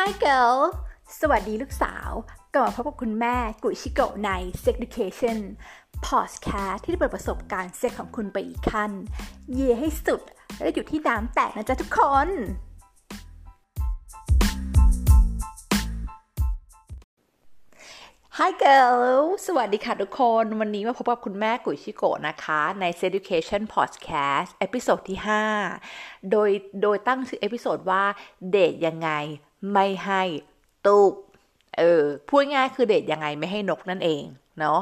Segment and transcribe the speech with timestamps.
[0.00, 0.58] Hi girl
[1.20, 2.10] สวัสดีลูกสาว
[2.54, 4.30] กลับมาพบกับคุณแม่กุยชิโกะใน
[4.62, 5.38] Sex Education
[6.08, 8.90] Podcast ที่จะเปิดประสบการณ์เซ็กส์ของคุณไปอีกขั้น
[9.52, 10.22] เย่ให้สุด
[10.60, 12.28] และอยู่ที่น้ำแตกนะจ๊ะทุกคน
[18.38, 19.00] Hi girl
[19.46, 25.18] สวัสดีค่ะทุกคน วันนี้มาพบกับคุณแม่กุยชิโกะนะคะ ใน Education Podcast episode ที่
[25.74, 26.50] 5 โดย
[26.82, 28.04] โดยตั้งชื่อ episode ว่า
[28.50, 29.10] เดทยังไง
[29.72, 30.22] ไม่ให้
[30.86, 31.12] ตุย
[31.78, 34.22] เออพูดง่ายคือเดทยังไงไม่ให้นกนั่นเอง
[34.60, 34.80] เนาะ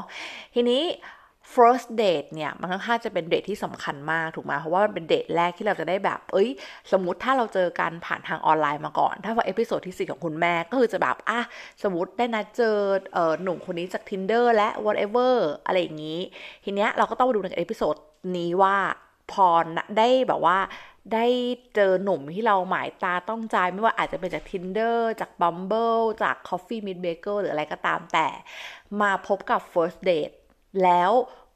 [0.53, 0.83] ทีนี้
[1.55, 6.49] first date เนี่ย มันค่อนข้างจะเป็นเดทที่สำคัญมากถูกไหมเพราะว่ามันเป็นเดทแรกที่เราจะได้แบบ เอ้ย
[6.91, 11.39] สมมติถ้าเราเจอกันผ่านทางออนไลน์มาก่อน ถ้าว่า episode ที่สี่ของคุณแม่ก็คือจะแบบ อะ
[11.83, 12.77] สมมติได้นัดเจอ
[13.13, 15.33] เออหนุ่มคนนี้จาก Tinder และ whatever
[15.65, 16.19] อะไรอย่างนี้
[16.63, 17.95] ทีเนี้ยเราก็ต้องมาดูใน episode
[18.37, 18.75] นี้ว่า
[19.31, 19.47] พอ
[19.97, 20.57] ได้แบบว่า
[21.11, 21.25] ได้
[21.75, 28.27] เจอหนุ่มที่เราหมายตาต้องใจไม่ว่าอาจจะเป็นจาก Tinder จาก Bumble จาก Coffee Meet Bagel หรืออะไรก็ตามแต่
[29.01, 30.33] มาพบกับ first date
[30.83, 31.11] แล้ว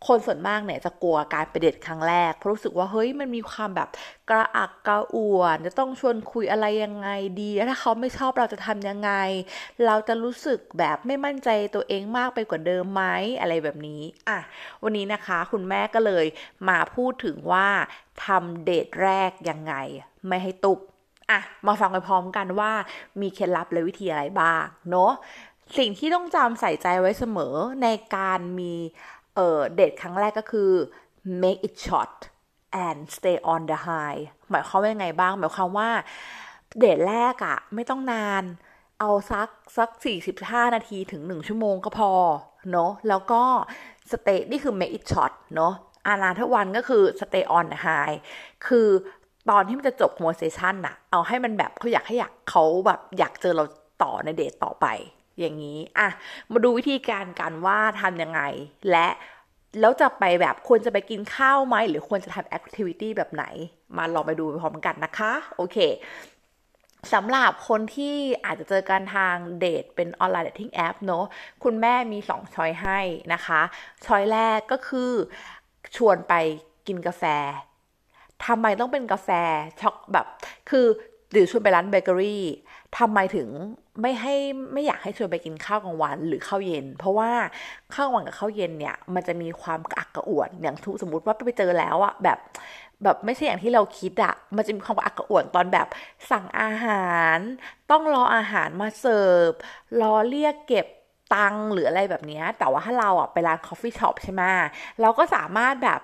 [0.08, 3.90] คนส่วนมากเนี่ยจะกลัวการไปเดทครั้งแรกเพราะรู้สึกว่าเฮ้ยมันมีความแบบ
[4.30, 7.10] กระอักกระอ่วนจะต้องชวนคุยอะไรยังไง
[7.42, 9.12] ดีถ้าเขาไม่ชอบเราจะทำยังไง
[9.86, 13.04] เราจะรู้สึกแบบไม่มั่นใจตัวเองมากไปกว่าเดิมไหม
[13.40, 14.40] อะไรแบบนี้อะ
[14.84, 16.26] วันนี้นะคะคุณแม่ก็เลย
[16.70, 17.68] มาพูดถึงว่า
[18.26, 19.74] ทำเดทแรกยังไง
[20.28, 20.80] ไม่ให้ตุก
[21.32, 22.72] อะมาฟังไปพร้อมกันว่า
[23.22, 25.14] มีเคล็ดลับและวิธีอะไรบ้างเนาะ
[25.78, 28.74] สิ่งที่ต้องจำใส่ใจไว้เสมอในการมี
[29.38, 30.72] เออเดทครั้งแรกก็คือ
[31.42, 32.16] make it short
[32.86, 35.90] and stay on the high หมายความว่ายังไงบ้าง หมายความว่า
[36.80, 38.44] เดทแรกอะไม่ต้องนาน
[39.00, 39.90] เอาสักสัก
[40.32, 42.12] 45 นาทีถึง 1 ชั่วโมงก็พอ
[42.72, 43.42] เนาะแล้วก็
[44.12, 45.74] stay นี่คือ make it short เนาะ
[46.08, 48.16] อานาทวันก็คือ stay on the high
[48.68, 48.88] คือ
[49.50, 53.66] ตอนที่มันจะจบ conversation น่ะเอาให้มันแบบเขาอยากให้อยากเขาแบบอยากเจอเรา
[54.04, 54.86] ต่อในเดทต่อไป
[55.40, 56.08] อย่างนี้อะ
[56.52, 58.42] มาดูวิธีการกันว่าทำยังไง
[58.92, 59.08] และ
[59.80, 63.46] แล้วจะไปแบบควรจะไปกินข้าวไหม หรือควรจะทำแอคทิวิตี้แบบไหน
[63.98, 65.78] มาลองไปดูพร้อมกันนะคะ โอเค
[67.14, 68.16] สำหรับคนที่
[68.46, 71.26] อาจจะเจอกันทางเดทเป็น online dating app เนาะ
[71.64, 73.00] คุณแม่มีสอง choice ให้
[73.34, 73.62] นะคะ
[74.06, 75.12] choice แรกก็คือ
[75.96, 76.34] ชวนไป
[76.88, 77.24] กินกาแฟ
[78.46, 79.30] ทำไมต้องเป็นกาแฟ
[79.82, 80.26] shop แบบ
[80.70, 80.86] คือ
[81.32, 82.44] หรือชวนไปร้านเบเกอรี่
[82.98, 83.48] ทำไมถึง
[84.02, 84.36] ไม่ให้
[84.74, 87.32] ไม่อยากให้ชวนไปกินข้าวกลางวันหรือข้าวเย็น เพราะว่า
[87.94, 92.38] ข้าวกลางวันกับข้าวเย็นเนี่ย มันจะมีความกระอักกระอ่วนอย่างทุสมมติว่าไปเจอแล้วอะแบบ
[93.04, 95.88] แบบไม่ใช่อย่างที่เราคิดอะมันจะมีความกระอักกระอ่วนตอนแบบ
[96.32, 97.38] สั่งอาหาร
[97.92, 99.52] ต้องรออาหารมาเสิร์ฟ
[100.02, 100.88] รอเรียกเก็บ
[101.36, 104.44] ตังหรืออะไรแบบนี้ แต่ว่าถ้าเราอะไปร้าน coffee shop ใช่ไหม
[105.02, 106.00] เราก็สามารถแบบ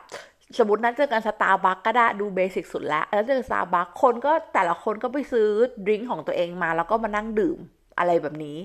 [0.57, 5.47] สมมตินัดเจอกันสตาร์บัคก็ได้ดู basic สุดแล้ว แล้วเจอสตาร์บัคคนก็แต่ละคนก็ไปซื้อ
[5.85, 7.59] drink ของตัวเองมา แล้วก็มานั่งดื่ม
[7.97, 8.57] อะไรแบบนี้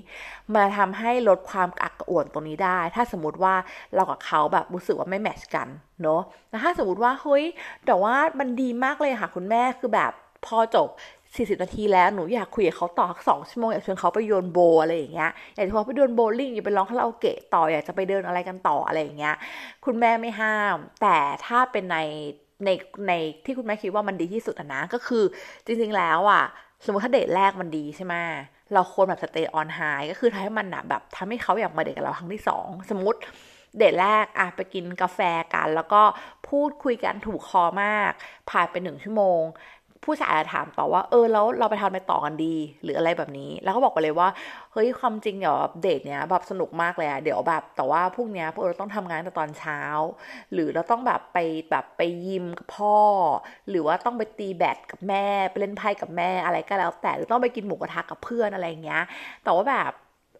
[0.55, 3.55] มาทำให้ลดความอักกระอ่วนตรงนี้ได้ ถ้าสมมติว่า
[3.95, 5.67] เรากับเขาแบบรู้สึกว่าไม่แมทช์กัน
[6.03, 7.43] เนาะแต่ถ้าสมมติว่าเฮ้ย
[7.85, 10.11] แต่ว่ามันดีมากเลยค่ะคุณแม่คือแบบ
[10.45, 10.89] พอจบ
[11.35, 19.35] 40 นาทีแล้วหนูอยากคุยกับเขาต่อสองชั่วโมงอยากชวนเขาไปโยนโบอะไรอย่างเงี้ยอยากจะพาไปโยนโบลิ่งอยากไปร้องคาราโอเกะต่ออยากจะไปเดินอะไรกันต่ออะไรอย่างเงี้ย
[19.85, 21.97] คุณแม่ไม่ห้าม แต่ถ้าเป็นใน
[22.65, 22.69] ใน
[23.07, 23.13] ใน
[23.45, 25.23] ที่คุณแม่คิดว่ามันดีที่สุดนะก็คือ
[25.65, 26.43] จริงๆแล้วอะ
[26.85, 28.15] สมมติถ้าเดทแรกมันดีใช่ไหม
[28.73, 33.19] เราควรแบบสเตย์ออนไฮก็คือทำให้มันแบบทำให้เขาอยากมาเดทกับเราครั้งที่สองสมมติ
[33.77, 35.19] เดทแรกอะไปกินกาแฟ
[35.53, 36.01] กัน แล้วก็
[36.49, 38.11] พูดคุยกันถูกคอมาก
[38.49, 39.43] ผ่านไปหนึ่งชั่วโมง
[40.09, 44.29] ผู้ชายอาจจะถามต่อว่าเออแล้วเราไปทำไปต่อกันดี หรืออะไรแบบนี้ แล้วก็บอกไปเลยว่า
[44.73, 49.79] เฮ้ยความจริงเดี๋ยวเดทเนี้ยแบบสนุกมากเลยอะเดี๋ยวแบบแต่ว่าพวกเนี้ยพวกเราต้องทำงานแต่ตอนเช้า
[50.53, 51.37] หรือเราต้องแบบไป
[51.71, 52.97] แบบไปยิมกับพ่อ
[53.69, 59.01] หรือว่าต้องไปตีแบดกับแม่ไปเล่นไพ่กับแม่อะไรก็แล้ว แต่หรือต้องไปกินหมูกระทะกับเพื่อนอะไรเงี้ย
[59.43, 59.91] แต่ว่าแบบ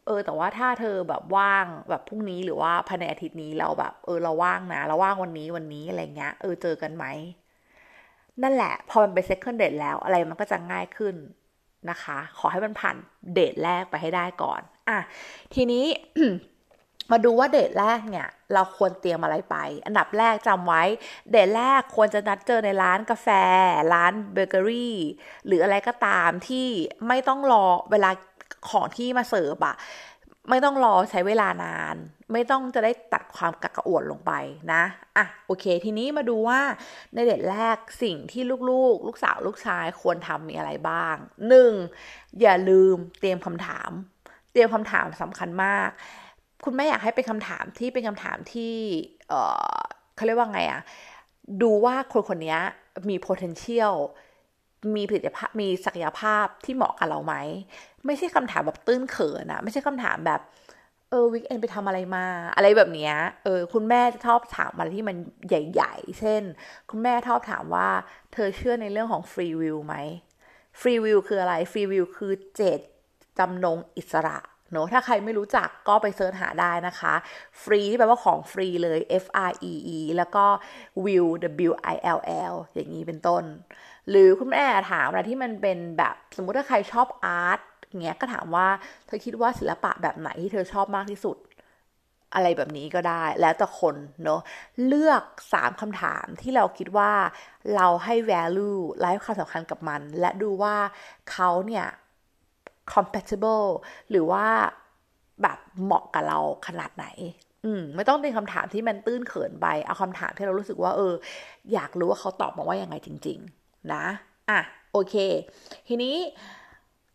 [0.05, 7.05] เออแต่ว่าถ้าเธอแบบว่างแบบพรุ่งนี้หรือว่าภายในอาทิตย์นี้เราแบบ เออเราว่างนะเราว่างวันนี้วันนี้อะไรเงี้ยเออเจอกันไหม
[8.43, 11.15] นั่นแหละ พอมันเป็น second date แล้วอะไรมันก็จะง่ายขึ้น
[11.89, 12.95] นะคะ ขอให้มันผ่าน
[13.33, 14.97] เดทแรกไปให้ได้ก่อน อะ
[15.53, 15.85] ทีนี้
[17.11, 19.55] มาดูว่าเดทแรกเนี่ย เราควรเตรียมอะไรไป
[19.85, 20.83] อันดับแรกจำไว้
[21.31, 23.27] เดทแรกควรจะนัดเจอในร้านกาแฟ
[23.93, 24.95] ร้านเบเกอรี่
[25.45, 26.67] หรืออะไรก็ตามที่
[27.07, 28.09] ไม่ต้องรอเวลา
[28.69, 29.75] ของที่มาเสิร์ฟอะ
[30.49, 31.95] ไม่ต้องรอใช้เวลานาน
[32.33, 34.31] ไม่ต้องจะได้ตัดความกักกระอ่วนลงไป
[34.73, 34.83] นะ
[35.17, 36.61] อะโอเค ทีนี้มาดูว่า
[37.13, 41.15] ในเด็ดแรกสิ่งที่ลูกๆ ลูกสาวลูกชายควรทำมีอะไรบ้าง
[41.47, 41.73] หนึ่ง
[42.41, 43.91] อย่าลืมเตรียมคำถาม
[44.51, 45.89] เตรียมคำถามสำคัญมาก
[46.65, 48.73] คุณแม่อยากให้เป็นคำถามที่เป็นคำถามที่
[49.29, 49.33] เอ
[49.79, 49.81] อ
[50.15, 50.81] เขาเรียกว่าไงอะ
[51.61, 52.57] ดูว่าคนคนนี้
[53.09, 53.95] มี potential
[54.95, 57.35] มีผลิตภัณฑ์มีศักยภาพที่เหมาะกับเราไหม
[58.05, 60.41] ไม่ใช่คำถามแบบตื้นเขินอะไม่ใช่คำถามแบบ
[61.09, 62.25] เออวิกเอนไปทำอะไรมา
[62.55, 63.13] อะไรแบบเนี้ย
[63.43, 65.17] เออ คุณแม่จะชอบถามอะไรที่มัน
[65.47, 66.43] ใหญ่ ๆ เช่น
[66.89, 67.89] คุณแม่ชอบถามว่า
[68.33, 69.95] เธอเชื่อในเรื่องของฟรีวิลไหม
[70.79, 72.79] ฟรีวิลคืออะไรฟรีวิลคือเจต
[73.39, 74.37] จำนงอิสระ
[74.71, 77.13] เนอะถ้าใครไม่รู้จักก็ไปเสิร์ชหาได้นะคะ
[77.63, 80.45] ฟรีที่แปลว่าของฟรีเลย F R E E แล้วก็
[81.03, 81.29] will
[81.69, 82.19] W I L
[82.51, 83.43] L อย่างนี้เป็นต้น
[84.09, 87.59] หรือคุณแม่ถามอะไรที่มันเป็นแบบสมมุติถ้าใครชอบอาร์ต
[88.01, 88.67] เงี้ยก็ถามว่า
[89.07, 91.37] เธอคิดว่าศิลปะแบบไหนที่เธอชอบมากที่สุด
[92.33, 94.41] อะไรแบบนี้ก็ได้แล้วแต่คนเนอะ
[94.87, 97.11] เลือกสามคำถามที่เราคิดว่า
[97.75, 100.75] เราให้ value และให้ความสำคัญกับมัน และดูว่า
[101.31, 101.87] เขาเนี่ย
[102.93, 103.67] compatible
[104.09, 104.45] หรือว่า
[105.41, 107.05] แบบเหมาะกับเราขนาดไหน
[107.65, 111.13] อืม ไม่ต้องเป็นคำถามที่มันตื้นเขินไป เอาคำถามที่เรารู้สึกว่า เออ
[111.73, 114.03] อยากรู้ว่าเขาตอบมาว่ายังไงจริง ๆ นะ
[114.49, 114.59] อะ
[114.93, 115.15] โอเค
[115.87, 116.15] ทีนี้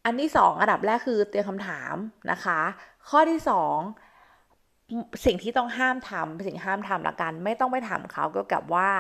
[0.05, 1.95] อันที่สองอันดับแรกคือเตรียมคำถาม
[2.31, 2.61] นะคะ
[3.09, 3.79] ข้อที่สอง
[5.25, 8.91] สิ่งที่ต้องห้ามทำสิ่งห้ามทำละกัน ไม่ต้องไปถามเขาเกี่ยวกับว่า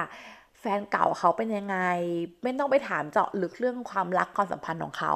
[0.60, 1.76] แฟนเก่าเขาเป็นยังไง
[2.42, 5.14] ไม่ต้องไปถามเจาะลึกเรื่องความรักความสัมพันธ์ของเขา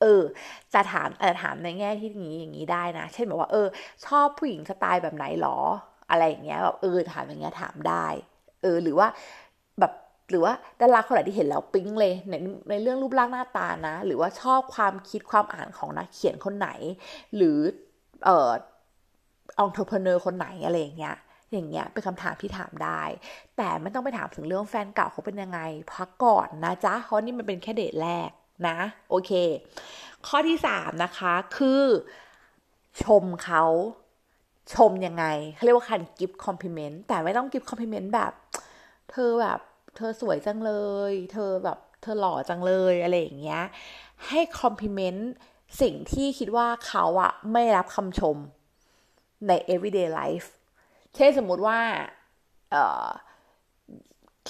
[0.00, 0.22] เออ
[0.74, 3.66] จะถามแต่ถามในแง่ที่นี้อย่างนี้ได้นะ เช่นแบบว่าเออ
[4.06, 5.58] ชอบผู้หญิงสไตล์แบบไหนหรอ
[6.10, 8.06] อะไรอย่างเงี้ยแบบเออถามอย่างเงี้ยถามได้
[8.62, 9.08] เออหรือว่า
[9.80, 9.92] แบบ
[10.30, 12.34] หรือว่าดาราคนไหนที่เห็นแล้วปิ๊งเลยใน
[12.70, 16.68] ในเรื่องรูปร่างหน้าตานะ หรือว่าชอบความคิดความอ่านของนักเขียนคนไหน
[17.36, 17.58] หรือ
[18.24, 21.16] เอ่ entrepreneur คนไหนอะไรอย่างเงี้ย
[21.52, 23.02] อย่างเงี้ยเป็นคำถามที่ถามได้
[23.56, 25.60] แต่ไม่ต้องไปถามถึงเรื่องแฟนเก่าเขาเป็นยังไง
[25.92, 28.30] พักก่อนนะจ๊ะเพราะนี่มันเป็นแค่เดทแรก
[28.68, 28.76] นะ
[29.10, 29.30] โอเค
[30.26, 31.82] ข้อที่สามนะคะคือ
[33.02, 33.64] ชมเขา
[34.74, 35.24] ชมยังไง
[35.54, 38.32] เขาเรียกว่าการ give compliment แต่ไม่ต้อง give compliment แบบ
[39.10, 39.60] เธอแบบ
[39.96, 40.72] เธอสวยจังเล
[41.10, 43.62] ย เธอแบบเธอหล่อจังเลยอะไรอย่างเงี้ย
[44.26, 45.30] ให้ compliment
[45.80, 48.36] สิ่งที่คิดว่าเขาอะไม่รับคำชม
[49.48, 50.48] ใน everyday life
[51.14, 51.80] เช่นสมมุติว่า
[52.70, 53.06] เออ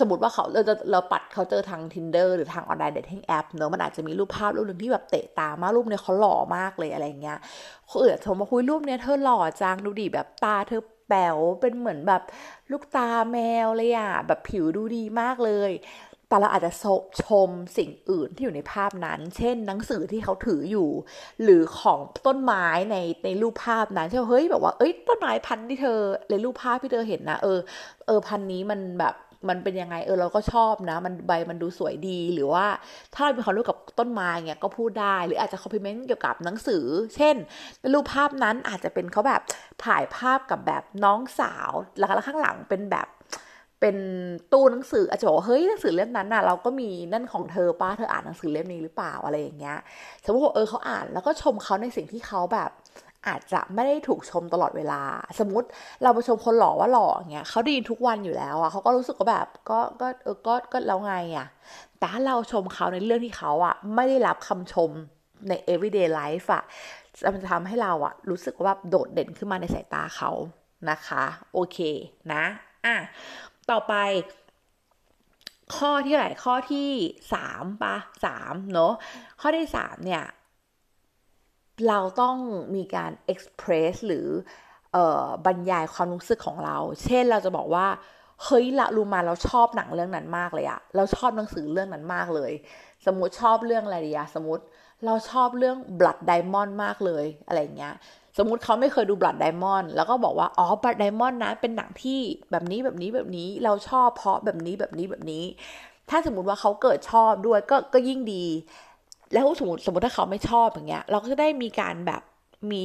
[0.00, 7.38] สมมติว่าเขาเราเราปัดเขาเจอทาง Tinder หรือทาง online dating app เนอะมันอาจจะมีรูปภาพรูปหนึ่งที่แบบเตะตามากรูปเนี้ยเขาหล่อมากเลยอะไรเงี้ย
[7.86, 12.22] เขาเอือโทรมาคุยรูปเนี้ยเธอหล่อจังดูดีแบบตาเธอแป๋วเป็นเหมือนแบบ
[12.70, 15.70] ลูกตาแมวเลยอะแบบผิวดูดีมากเลย
[16.28, 16.72] แต่เราอาจจะ
[17.22, 20.88] ชมสิ่งอื่นที่อยู่ในภาพนั้น เช่น หนังสือที่เขาถืออยู่
[21.42, 25.98] หรือของต้นไม้ในในรูปภาพนั้นเช่นเฮ้ยแบบว่าเอ้ยต้นไม้พันธุ์ที่เธอ
[26.30, 27.58] ในรูปภาพที่เธอเห็นนะเออ
[28.06, 29.14] เออพันธุ์นี้มันแบบ
[29.48, 32.66] มันเป็นยังไงเออเราก็ชอบนะ มันใบมันดูสวยดีหรือว่า
[33.14, 36.84] ถ้าเราเป็นความรู้กับต้นไม้เงี้ยก็พูดได้หรืออาจจะคอมพลเมนต์เกี่ยวกับหนังสือ
[37.16, 37.36] เช่น
[37.92, 39.42] รูปภาพนั้นอาจจะเป็นเขาแบบ
[39.84, 43.08] ถ่ายภาพกับแบบน้องสาวแล้วข้างหลังเป็นแบบ
[43.80, 43.96] เป็น
[44.52, 49.78] ตู้หนังสืออาจจะบอกเฮ้ยหนังสือเล่มนั้นน่ะเราก็มีนั่นของเธอป้าเธออ่านหนังสือเล่มนี้หรือเปล่าอะไรอย่างเงี้ย
[50.24, 52.70] สมมติว่าเออเขาอ่านแล้วก็ชมเขาในสิ่งที่เขาแบบ
[53.26, 55.00] อาจจะไม่ได้ถูกชมตลอดเวลา
[55.38, 55.68] สมมติ
[56.02, 61.46] เราไปชมคนหล่อว่าหล่อเงี้ยเขาไดีทุกวันอยู่แล้วอะเขาก็รู้สึกว่าแบบก็ก็เออก็ก็แล้วไงอะ
[61.98, 64.90] แต่ถ้าเราชมเขาในเรื่องที่เขาอะไม่ได้รับคำชม
[65.48, 66.62] ใน everyday life อะ
[67.32, 70.30] มันจะทำให้เราอะรู้สึกว่าโดดเด่นขึ้นมาในสายตาเขา
[70.90, 71.78] นะคะ โอเค
[72.32, 72.44] นะ
[72.86, 72.96] อะ
[73.70, 73.94] ต่อไป
[75.76, 76.88] ข้อที่ไหนข้อที่
[77.34, 78.92] สามปะสามเนาะ
[79.40, 80.24] ข้อที่สามเนี่ย
[81.88, 82.36] เราต้อง
[82.74, 84.26] มีการ express หรือ
[84.96, 84.98] อ
[85.46, 87.86] บรรยายความรู้สึกของเรา เช่นเราจะบอกว่า
[88.44, 92.52] เฮ้ยละรูมาเราชอบหนังเรื่องนั้นมากเลยอะเราชอบหนังสือเรื่องนั้นมากเลย
[93.06, 94.64] สมมติชอบเรื่องอะไรดีอะสมมติ
[95.06, 97.94] เราชอบเรื่อง Blood Diamond มากเลยอะไรเงี้ย
[98.38, 105.44] สมมติเขาไม่เคยดู Blood Diamond แล้วก็บอกว่า อ๋อ Blood Diamond นะ เป็นหนังที่แบบนี้แบบนี้แบบนี้ เราชอบเพราะแบบนี้แบบนี้แบบนี้
[106.10, 108.44] ถ้าสมมติว่าเขาเกิดชอบด้วยก็ก็ยิ่งดี
[109.34, 112.22] แล้วสมมติสมมติถ้าเขาไม่ชอบอย่างเงี้ย เราก็จะได้มีการแบบ
[112.72, 112.84] มี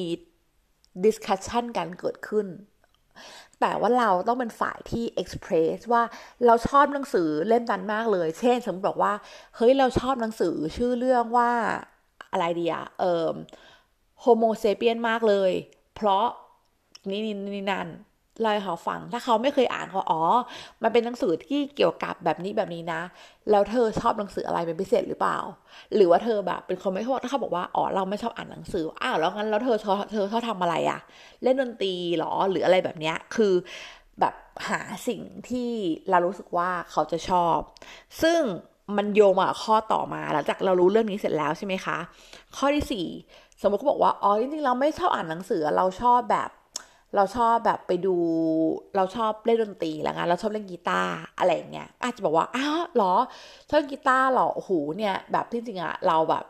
[1.05, 2.47] discussion กันเกิดขึ้น
[3.59, 6.03] แต่ว่าเราต้องเป็นฝ่ายที่ express ว่า
[6.45, 9.13] เราชอบหนังสือเล่มนั้นมากเลย เช่น สมมติบอกว่า
[9.55, 11.51] เฮ้ยเราชอบหนังสือชื่อเรื่องว่า
[12.31, 13.35] อะไรดีอะเอ่อ
[14.23, 15.51] homo sapien มากเลย
[15.95, 16.25] เพราะ
[17.09, 17.87] นี่นี่นี่นั่น
[18.41, 20.21] เล่าให้เขาฟัง ถ้าเขาไม่เคยอ่านเขาอ๋อ
[20.83, 23.01] มันเป็นหนังสือที่เกี่ยวกับแบบนี้แบบนี้นะ
[23.51, 25.37] แล้วเธอชอบหนังสืออะไรเป็นพิเศษหรือเปล่า
[25.95, 30.99] หรือว่าเธอแบบ เป็นคนไม่ชอบถ้าเขาบอกว่าอ๋อเราไม่ชอบอ่านหนังสืออ้าวแล้วงั้นแล้วเธอชอบเธอชอบทำอะไรอะ
[31.43, 33.53] เล่นดนตรีหรอหรืออะไรแบบเนี้ยคือ
[34.19, 34.35] แบบ
[34.69, 35.71] หาสิ่งที่
[36.09, 37.57] เรารู้สึกว่าเขาจะชอบ
[38.21, 38.39] ซึ่ง
[38.97, 41.97] มันโยงมาข้อต่อมาหลังจากเรารู้เรื่องนี้เสร็จแล้วใช่ไหมคะ
[42.57, 43.07] ข้อที่สี่
[43.61, 46.49] สมมติเขาบอกว่าอ๋อจริงๆเราไม่ชอบอ่านหนังสือเราชอบแบบ
[47.15, 48.15] เราชอบแบบไปดู
[48.95, 53.13] เราชอบเล่นดนตรีแล้วกันเราชอบเล่นกีตาร์อะไรเงี้ยอาจจะบอกว่าอ้าวหรอ
[53.69, 56.43] ชอบกีตาร์หรอโอ้โหเนี่ยแบบที่จริงอะเราแบบ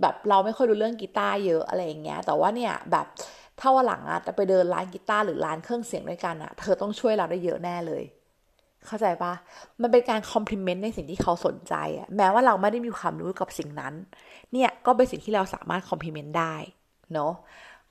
[0.00, 3.06] แบบเราไม่ค่อยรู้เรื่องกีตาร์เยอะอะไรเงี้ย แต่ว่าเนี่ยแบบ
[3.60, 8.04] ถ้าวันหลังอะจะไปเดินร้านกีตาร์หรือร้านเครื่องเสียงด้วยกันอะเธอต้องช่วยเราได้เยอะแน่เลย
[8.86, 9.32] เข้าใจปะ
[9.82, 13.94] มันเป็นการคอมพลีเมนต์ในสิ่งที่เขาสนใจอะแม้ว่าเราไม่ได้มีความรู้กับสิ่งนั้น
[14.52, 16.54] เนี่ยก็เป็นสิ่งที่เราสามารถ compliment ได้
[17.12, 17.32] เนาะ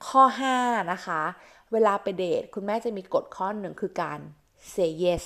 [0.07, 0.55] ข้อ 5
[0.91, 1.21] นะคะ
[1.73, 4.19] เวลาไปเดทคุณแม่จะมีกฎข้อหนึ่งคือการ
[4.73, 5.23] say yes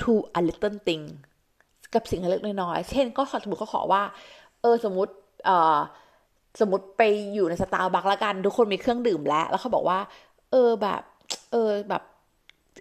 [0.00, 1.04] to a little thing
[1.94, 4.02] กับสิ่งเล็กน้อยๆเช่น ก็สมมติเขาขอว่า
[4.60, 5.12] เออสมมติ
[5.44, 5.78] เออ
[6.60, 7.02] สมมติไป
[7.34, 9.98] อยู่ในสตาร์บัคละกัน ทุกคนมีเครื่องดื่มแล้ว แล้วเขาบอกว่า
[10.50, 11.02] เออแบบ
[11.52, 12.02] เออแบบ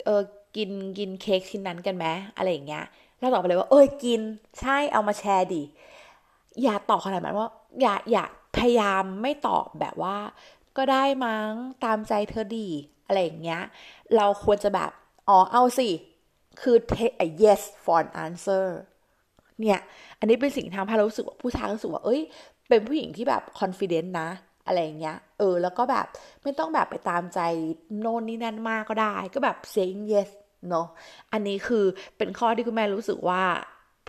[0.05, 0.21] เออ
[0.55, 2.05] กินกินเค้กชิ้นนั้นกันไหม
[2.37, 2.85] อะไรอย่างเงี้ย
[3.19, 4.21] แล้วตอบไปเลยว่า เออกิน
[4.59, 5.63] ใช่เอามาแชร์ดิ
[6.63, 7.49] อย่าตอบขนาดนั้นว่า
[7.81, 8.25] อย่าอย่า
[8.57, 10.15] พยายามไม่ตอบแบบว่า
[10.79, 11.51] ก็ได้มั้ง
[11.86, 12.67] ตามใจเธอดี
[13.05, 13.62] อะไรอย่างเงี้ย
[14.15, 14.91] เราควรจะแบบ
[15.29, 15.89] อ๋อเอาสิ
[16.62, 18.65] คือ take a yes for an answer
[19.59, 19.79] เนี่ย
[20.19, 22.21] อันนี้เป็นสิ่งทำให้เรารู้สึกว่าผู้ชายรู้สึกว่า เอ้ย
[22.69, 24.29] เป็นผู้หญิงที่แบบ confident นะ
[24.65, 26.05] อะไรอย่างเงี้ย เออ แล้วก็แบบ
[26.43, 27.39] ไม่ต้องแบบไปตามใจ
[28.00, 30.29] โน่นนี่นั่นมากก็ได้ ก็แบบ saying yes
[30.69, 30.88] เนาะ
[31.31, 31.86] อันนี้คือ
[32.17, 33.43] เป็นข้อที่คุณแม่รู้สึกว่า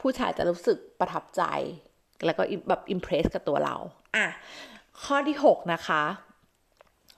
[0.00, 1.43] ผู้ชายจะรู้สึกประทับใจ
[2.25, 3.77] แล้วก็แบบอิมเพรสกับตัวเรา
[4.17, 4.27] อะ
[5.05, 6.03] ข้อที่ 6 นะคะ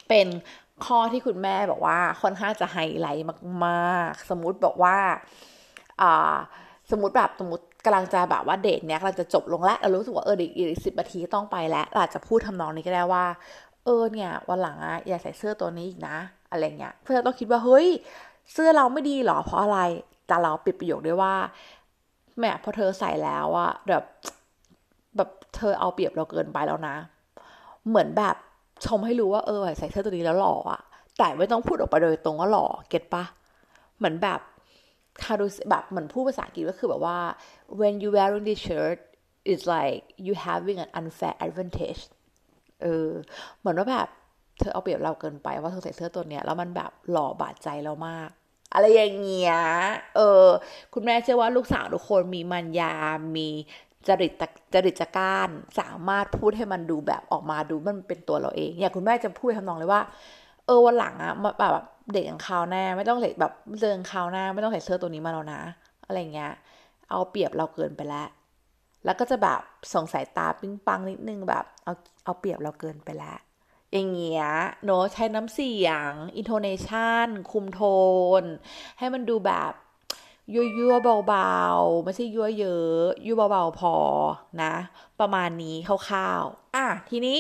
[0.08, 0.26] เป็น
[0.86, 3.26] ข้อที่คุณแม่บอกว่าค่อนข้างจะไฮไลท์
[3.64, 4.96] มากๆ สมมุติบอกว่า
[6.00, 6.34] อ่า
[6.90, 13.24] สมมติแบบสมมติกำลังจะแบบว่าเดทเนี้ยกำลังจะจบลงแล้วเรารู้สึกว่าเอออีกสิบนาทีต้องไปแล้วอาจจะพูดทำนองนี้ก็ได้ว่า
[13.84, 16.16] เออเนี่ยวันหลังอะอย่าใส่เสื้อตัวนี้อีกนะ
[16.50, 17.86] อะไรเงี้ยเพื่อนต้องคิดว่าเฮ้ย
[18.52, 19.78] เสื้อเราไม่ดีหรอเพราะอะไร
[20.26, 21.34] แต่เราปิดประโยคด้วยว่า
[22.38, 24.04] แม่พอเธอใส่แล้วอะแบบ
[25.16, 26.96] แบบเธอเอาเปรียบเราเกินไปแล้วนะ
[27.88, 28.36] เหมือนแบบ
[28.84, 30.80] ชมให้รู้ว่าเออใส่เสื้อตัวนี้แล้วหล่ออะ
[31.18, 33.24] แต่ไม่ต้องพูดออกไปโดยตรงว่าหล่อเก็ตปะ
[33.98, 34.40] เหมือนแบบ
[35.22, 37.18] คาดูแบบเหมือนพูดภาษาอังกฤษก็คือแบบว่า
[37.80, 38.98] when you wearing this shirt
[39.50, 42.02] it's like you having an unfair advantage
[42.82, 43.08] เออ
[43.58, 44.08] เหมือนว่าแบบ
[44.58, 48.28] เธอเอาเปรียบเราเกินไปว่าเธอใส่เสื้อตัวเนี้ยแล้วมันแบบหล่อบาดใจเรามาก
[48.74, 49.56] อะไรอย่างเงี้ย
[50.16, 50.46] เออ
[50.94, 52.94] คุณแม่เชื่อว่าลูกสาวทุกคนมีมัญญา
[53.36, 53.48] มี
[54.08, 54.32] จริต
[54.74, 55.48] จริตจัการ
[55.80, 60.02] สามารถพูดให้มันดูแบบออกมาดูมันเป็นตัวเราเอง อย่างคุณแม่จะพูดทำนองเลยว่า
[60.66, 65.60] เออวันหลังอะแบบเด็กอย่างคราวหน้าไม่ต้องใส่แบบเดินคราวหน้า ไม่ต้องใส่เสื้อตัวนี้มาแล้วนะ
[66.06, 66.52] อะไรเงี้ย
[67.10, 68.26] เอาเปรียบเราเกินไปแล้ว
[69.04, 69.60] แล้วก็จะแบบ
[69.92, 71.94] ส่งสายตาปิ้งปังนิดนึงแบบเอา
[72.24, 73.38] เอาเปรียบเราเกินไปแล้ว
[73.92, 74.44] อย่างเงี้ย
[74.84, 77.80] เนอะใช้น้ำเสียง intonation คุมโท
[78.40, 78.42] น
[78.98, 79.72] ให้มันดูแบบ
[80.54, 80.94] ยั่วยั่ว
[81.28, 83.94] เบาๆ ไม่ใช่ยั่วเยอะยั่วเบาๆ พอ
[84.62, 84.74] นะ
[85.20, 87.38] ประมาณนี้คร่าวๆ อะ ทีนี้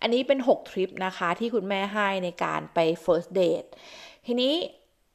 [0.00, 3.68] อันนี้เป็น 6 ทริปนะคะ ที่คุณแม่ให้ในการไป first date
[4.26, 4.54] ทีนี้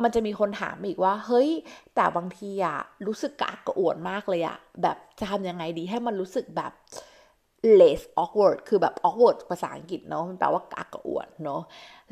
[0.03, 1.49] มันจะมีคนถามอีกว่า เฮ้ย
[1.95, 6.71] แต่บางทีอะรู้สึกกระอักกระอ่วนมากเลยอะแบบจะทำยังไงดีให้มันรู้สึกแบบ
[7.79, 11.61] less awkward คือแบบ awkward ภาษาอังกฤษเนาะมันแปลว่ากระอักกระอ่วนเนาะ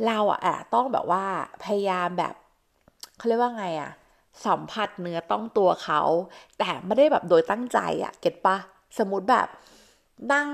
[0.05, 1.23] เราอะอะต้องแบบว่า
[1.63, 2.33] พยายามแบบ
[3.17, 3.91] เขาเรียกว่าไงอะ
[4.45, 6.01] สัมผัสเนื้อต้องตัวเขา
[6.59, 8.57] แต่ไม่ได้แบบโดยตั้งใจอะเก็ตปะ
[8.97, 9.47] สมมติแบบ
[10.33, 10.49] นั่ง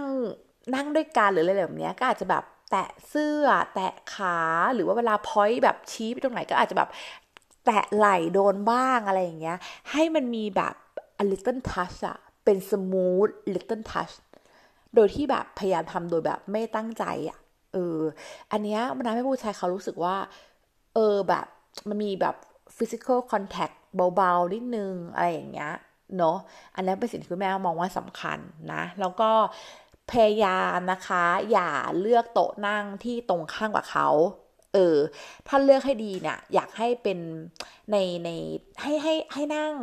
[0.75, 4.37] นั่งด้วยกันหรืออะไรแบบนี้ก็อาจจะแบบแตะเสื้อ แตะขา
[4.73, 6.89] หรือว่าเวลาพอยต์แบบชี้ไปตรงไหนก็อาจจะแบบ
[7.65, 9.57] แตะไหล่โดนบ้างอะไรอย่างเงี้ย
[9.91, 10.75] ให้มันมีแบบ
[11.21, 14.15] a little touch อะเป็น smooth little touch
[14.95, 17.39] โดยที่แบบพยายามทำโดยแบบไม่ตั้งใจอะ
[17.73, 17.99] เออ
[18.51, 20.15] อันเนี้ยมันทำให้ผู้ชายเขารู้สึกว่า
[20.93, 21.45] เออแบบ
[21.89, 22.35] มันมีแบบ
[22.77, 23.75] physical contact
[24.15, 25.73] เบาๆนิดนึงอะไรอย่างเงี้ย
[26.17, 26.37] เนาะ
[26.75, 28.39] อันนั้นเป็นสิ่งที่คุณแม่มองว่าสำคัญ
[28.73, 29.31] นะ แล้วก็
[30.11, 34.07] พยายามนะคะ อย่าเลือกโต๊ะนั่งที่ตรงข้างกับเขา
[34.73, 34.97] เออ
[35.47, 37.19] ถ้าเลือกให้ดีเนี่ยอยากให้เป็น
[37.91, 38.29] ในใน
[38.81, 39.73] ให้ให้ให้นั่ง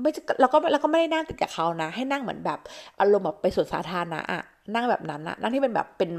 [0.00, 0.10] ไม่
[0.40, 2.60] แล้วก็แล้วก็ไม่ได้นั่งติดกับเขานะ ให้นั่งเหมือนแบบ
[3.00, 4.42] อารมณ์แบบไปสวนสาธารณะอะ
[4.74, 6.10] นั่งแบบนั้นอะนั่งที่เป็นแบบเป็น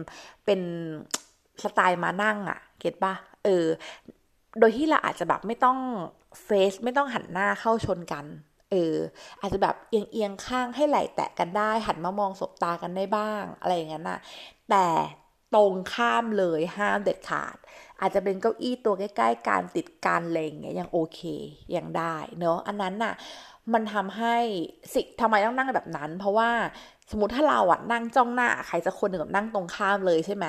[0.46, 0.62] เป็น
[1.63, 3.13] สไตล์มานั่งอะเก็ตปะ
[3.46, 3.65] เออ
[4.59, 5.77] โดยที่เราอาจจะแบบไม่ต้อง
[6.43, 8.25] เฟซไม่ต้องหันหน้าเข้าชนกัน
[8.71, 8.95] เออ
[9.41, 14.19] อาจจะแบบเอียงเอียงข้างให้ไหล่แตะกันได้ หันมามองสบตากันได้บ้าง อะไรอย่างนั้นนะ
[14.69, 14.87] แต่
[15.55, 17.57] ตรงข้ามเลยห้ามเด็ดขาด
[17.99, 21.19] อาจจะเป็นเก้าอี้ตัวใกล้ๆการติดกันอะไรอย่างเงี้ยยังโอเค
[21.75, 23.13] ยังได้เนาะอันนั้นน่ะ
[23.73, 24.35] มันทำให้
[24.93, 26.49] สิทำไมต้องนั่งแบบนั้น เพราะว่า
[27.11, 30.45] สมมติถ้าเราอะนั่งจ้องหน้าใครจะคนหนึ่งนั่งตรงข้ามเลยใช่ไหม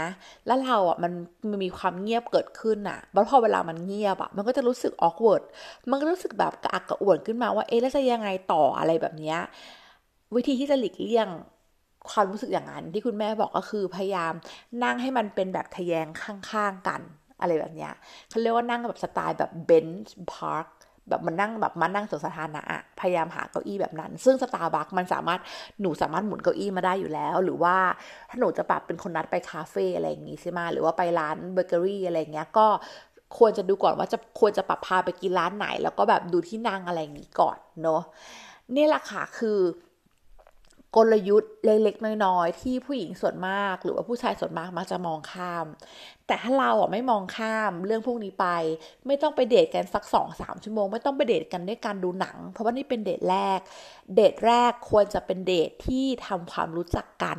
[0.46, 1.12] แล้วเราอะมัน
[1.50, 5.42] มันมีความเงียบเกิดขึ้นอะแล้วพอเวลามันเงียบอะมันก็จะรู้สึกออกเวิร์ด
[5.90, 9.38] มันก็รู้สึกแบบกระอักกระอ่วนขึ้นมาว่าเอ๊ะแล้วจะยังไงต่ออะไรแบบเนี้ย
[10.34, 11.28] วิธีที่จะหลีกเลี่ยง
[12.10, 14.32] ความรู้สึกอย่างนั้นที่คุณแม่บอกก็คือพยายาม
[14.84, 17.00] นั่งให้มันเป็นแบบทะแยงข้างๆกัน
[17.40, 17.92] อะไรแบบเนี้ย
[18.28, 20.66] เขาเรียกว่านั่งแบบสไตล์แบบ bench park
[21.08, 22.62] แบบมันนั่งแบบมานั่งสวนสาธารณะ
[23.00, 25.40] พยายามหาเก้าอี้แบบนั้น ซึ่งสตาร์บัคมันสามารถ
[25.80, 27.76] หนูสามารถหมุนเก้าอี้มาได้อยู่แล้ว หรือว่า
[28.30, 32.66] ถ้าหนูจะแบบเป็นคนนัดไปคาเฟ่อะไรอย่างงี้ใช่ไหมหรือว่าไปร้านเบเกอรี่อะไรเงี้ยก็
[33.38, 38.02] ควรจะดูก่อนว่าจะควรจะปรับพาไปกินร้านไหน แล้วก็แบบดูที่นั่งอะไรอย่างนี้ก่อนเนาะ
[38.76, 39.58] นี่แหละค่ะคือ
[40.97, 45.66] กลยุทธ์เล็กๆน้อยๆที่ผู้หญิงส่วนมาก หรือว่าผู้ชายส่วนมากมักจะมองข้าม
[46.26, 48.47] แต่ถ้าเราอะไม่มองข้ามเรื่องพวกนี้ไป
[49.07, 53.59] ไม่ต้องไปเดทกันสักสองสามชั่วโมง ไม่ต้องไปเดทกันด้วยการดูหนัง เพราะว่านี่เป็นเดทแรก
[54.14, 57.38] เดทแรกควรจะเป็นเดทที่ทำความรู้จักกัน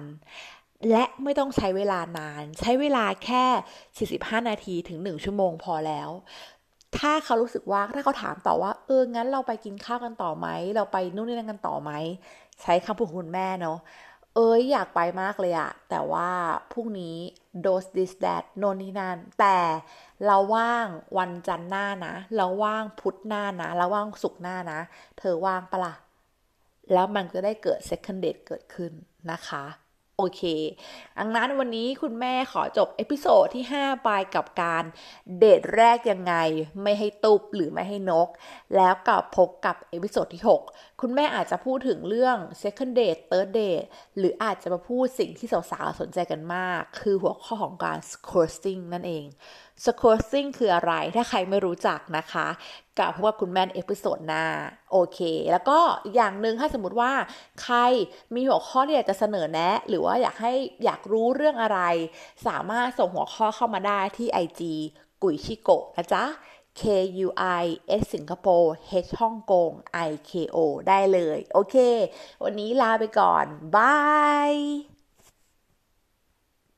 [0.90, 3.46] และไม่ต้องใช้เวลานาน ใช้เวลาแค่
[4.30, 6.10] 45 นาทีถึง 1 ชั่วโมงพอแล้ว
[6.98, 11.92] ถ้าเขารู้สึกว่าถ้าเขาถามต่อว่า เออ งั้นเราไปกินข้าวกันต่อไหม เราไปนู่นนี่นั่นกันต่อไหม
[12.62, 13.78] ใช้คำพูดคุณแม่เนาะ
[14.36, 16.30] เอ้ยอยากไปมากเลยอะแต่ว่า
[16.72, 17.18] พรุ่งนี้
[17.66, 19.58] dose this that โน่นนี่นั่นแต่
[20.26, 20.88] เราว่าง
[21.18, 24.80] วันจันทร์หน้านะ เราว่างพุธหน้านะ เราว่างศุกร์หน้านะ
[25.18, 25.94] เธอว่างปะละ่ะ
[26.94, 28.92] แล้วมันจะได้เกิด second date เกิดขึ้น
[29.32, 29.64] นะคะ
[30.22, 30.44] โอเค
[31.20, 34.84] ดังนั้นวันนี้คุณแม่ขอจบ episode ที่ 5 ไปกับการ
[35.40, 36.36] เดทแรกยังไง
[36.84, 38.30] ไม่ให้ตุบหรือไม่ให้นก
[38.76, 43.86] แล้วกับพบกับ episode ที่ 6 คุณแม่อาจจะพูดถึงเรื่อง second date third date
[44.18, 49.26] หรืออาจจะมาพูดสิ่งที่สาวๆสนใจกันมาก คือหัวข้อของการ ghosting นั่นเอง
[49.86, 52.48] ghosting คืออะไร ถ้าใครไม่รู้จักนะคะ
[53.00, 54.46] กับพบกับคุณแม่ episode หน้า
[54.92, 55.20] โอเค
[55.52, 55.80] แล้วก็
[56.16, 57.12] อย่างหนึ่งถ้าสมมติว่า
[57.62, 57.78] ใคร
[58.34, 60.54] มีหัวข้อที่อยากจะเสนอแนะ หรือว่าอยากให้
[60.86, 61.80] อยากรู้เรื่องอะไร
[62.48, 64.62] สามารถส่งหัวข้อเข้ามาได้ที่ IG
[65.24, 66.24] กุยชิโกะนะจ๊ะ
[66.80, 66.82] K
[67.26, 67.30] U
[67.62, 67.66] I
[68.02, 68.74] S สิงคโปร์
[69.06, 69.72] H ฮ่องกง
[70.10, 70.58] I K O
[70.88, 71.76] ได้เลย โอเค
[72.44, 73.46] วันนี้ลาไปก่อน
[73.76, 73.98] บา
[74.52, 74.54] ย